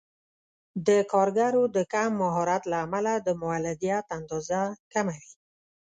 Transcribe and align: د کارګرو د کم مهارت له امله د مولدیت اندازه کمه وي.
د 0.87 0.89
کارګرو 1.11 1.63
د 1.75 1.77
کم 1.93 2.09
مهارت 2.21 2.63
له 2.71 2.77
امله 2.85 3.13
د 3.27 3.29
مولدیت 3.41 4.05
اندازه 4.17 4.61
کمه 4.93 5.13
وي. 5.21 5.33